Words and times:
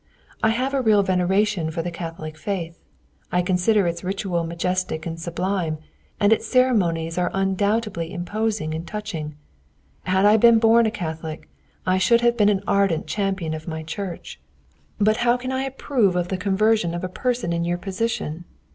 I 0.41 0.49
have 0.49 0.73
a 0.73 0.81
real 0.81 1.03
veneration 1.03 1.69
for 1.69 1.83
the 1.83 1.91
Catholic 1.91 2.35
faith. 2.35 2.79
I 3.31 3.43
consider 3.43 3.85
its 3.85 4.03
ritual 4.03 4.43
majestic 4.43 5.05
and 5.05 5.21
sublime, 5.21 5.77
and 6.19 6.33
its 6.33 6.47
ceremonies 6.47 7.19
are 7.19 7.29
undoubtedly 7.35 8.11
imposing 8.11 8.73
and 8.73 8.87
touching. 8.87 9.35
Had 10.05 10.25
I 10.25 10.37
been 10.37 10.57
born 10.57 10.87
a 10.87 10.91
Catholic, 10.91 11.47
I 11.85 11.99
should 11.99 12.21
have 12.21 12.35
been 12.35 12.49
an 12.49 12.63
ardent 12.65 13.05
champion 13.05 13.53
of 13.53 13.67
my 13.67 13.83
Church. 13.83 14.39
But 14.99 15.17
how 15.17 15.37
can 15.37 15.51
I 15.51 15.65
approve 15.65 16.15
of 16.15 16.29
the 16.29 16.35
conversion 16.37 16.95
of 16.95 17.03
a 17.03 17.07
person 17.07 17.53
in 17.53 17.63
your 17.63 17.77
position? 17.77 18.45